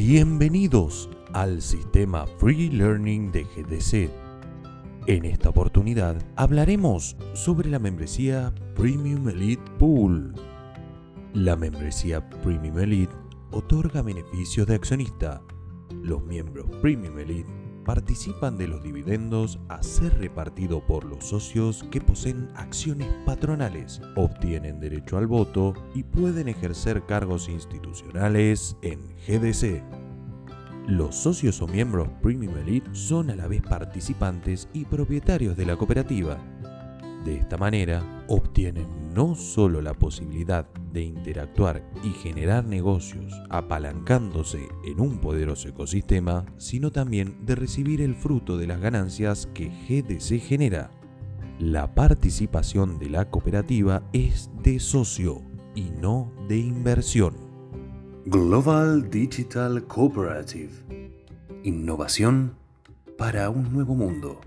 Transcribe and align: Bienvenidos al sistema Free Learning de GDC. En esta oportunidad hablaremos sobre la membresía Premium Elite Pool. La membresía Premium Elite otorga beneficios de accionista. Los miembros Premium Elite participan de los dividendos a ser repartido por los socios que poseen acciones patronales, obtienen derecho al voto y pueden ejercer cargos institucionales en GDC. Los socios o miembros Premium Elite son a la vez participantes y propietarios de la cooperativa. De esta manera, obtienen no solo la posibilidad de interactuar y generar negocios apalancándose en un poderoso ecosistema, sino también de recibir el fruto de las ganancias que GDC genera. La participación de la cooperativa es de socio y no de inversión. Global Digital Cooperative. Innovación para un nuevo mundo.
Bienvenidos 0.00 1.10
al 1.32 1.60
sistema 1.60 2.24
Free 2.38 2.70
Learning 2.70 3.32
de 3.32 3.42
GDC. 3.42 4.08
En 5.08 5.24
esta 5.24 5.48
oportunidad 5.48 6.22
hablaremos 6.36 7.16
sobre 7.34 7.68
la 7.68 7.80
membresía 7.80 8.54
Premium 8.76 9.28
Elite 9.28 9.68
Pool. 9.76 10.36
La 11.34 11.56
membresía 11.56 12.30
Premium 12.30 12.78
Elite 12.78 13.12
otorga 13.50 14.02
beneficios 14.02 14.68
de 14.68 14.76
accionista. 14.76 15.42
Los 16.00 16.22
miembros 16.22 16.70
Premium 16.80 17.18
Elite 17.18 17.50
participan 17.88 18.58
de 18.58 18.68
los 18.68 18.82
dividendos 18.82 19.58
a 19.70 19.82
ser 19.82 20.18
repartido 20.18 20.86
por 20.86 21.06
los 21.06 21.24
socios 21.24 21.86
que 21.90 22.02
poseen 22.02 22.50
acciones 22.54 23.08
patronales, 23.24 24.02
obtienen 24.14 24.78
derecho 24.78 25.16
al 25.16 25.26
voto 25.26 25.72
y 25.94 26.02
pueden 26.02 26.48
ejercer 26.48 27.06
cargos 27.06 27.48
institucionales 27.48 28.76
en 28.82 29.00
GDC. 29.26 29.82
Los 30.86 31.16
socios 31.16 31.62
o 31.62 31.66
miembros 31.66 32.10
Premium 32.20 32.58
Elite 32.58 32.90
son 32.92 33.30
a 33.30 33.36
la 33.36 33.48
vez 33.48 33.62
participantes 33.62 34.68
y 34.74 34.84
propietarios 34.84 35.56
de 35.56 35.64
la 35.64 35.76
cooperativa. 35.76 36.36
De 37.24 37.38
esta 37.38 37.56
manera, 37.56 38.02
obtienen 38.28 39.14
no 39.14 39.34
solo 39.34 39.80
la 39.80 39.94
posibilidad 39.94 40.66
de 40.92 41.02
interactuar 41.02 41.82
y 42.02 42.10
generar 42.10 42.64
negocios 42.64 43.32
apalancándose 43.50 44.68
en 44.84 45.00
un 45.00 45.18
poderoso 45.18 45.68
ecosistema, 45.68 46.44
sino 46.56 46.90
también 46.90 47.44
de 47.44 47.54
recibir 47.54 48.00
el 48.00 48.14
fruto 48.14 48.56
de 48.56 48.66
las 48.66 48.80
ganancias 48.80 49.48
que 49.54 49.68
GDC 49.68 50.40
genera. 50.40 50.90
La 51.58 51.94
participación 51.94 52.98
de 52.98 53.10
la 53.10 53.30
cooperativa 53.30 54.02
es 54.12 54.50
de 54.62 54.78
socio 54.78 55.42
y 55.74 55.90
no 55.90 56.32
de 56.48 56.58
inversión. 56.58 57.34
Global 58.26 59.10
Digital 59.10 59.84
Cooperative. 59.86 60.70
Innovación 61.64 62.54
para 63.16 63.50
un 63.50 63.72
nuevo 63.72 63.94
mundo. 63.94 64.40